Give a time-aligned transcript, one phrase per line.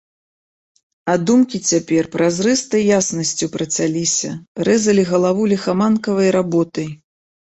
[1.11, 4.31] А думкі цяпер празрыстай яснасцю працяліся,
[4.69, 6.89] рэзалі галаву ліхаманкавай работай.